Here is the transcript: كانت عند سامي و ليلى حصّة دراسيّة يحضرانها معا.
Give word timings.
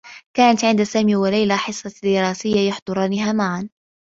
كانت 0.33 0.63
عند 0.65 0.83
سامي 0.83 1.15
و 1.15 1.25
ليلى 1.25 1.57
حصّة 1.57 2.01
دراسيّة 2.03 2.67
يحضرانها 2.69 3.33
معا. 3.33 3.69